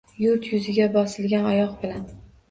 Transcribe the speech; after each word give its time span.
Yurt 0.21 0.45
yuziga 0.53 0.87
bosilgan 0.95 1.45
oyogʼi 1.51 1.77
bilan 1.85 2.09